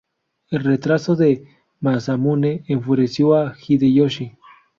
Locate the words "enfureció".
2.67-3.35